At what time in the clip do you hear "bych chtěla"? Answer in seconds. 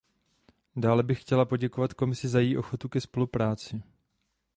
1.03-1.45